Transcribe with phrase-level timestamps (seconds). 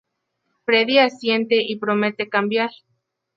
[0.65, 2.71] Freddie asiente y promete cambiar.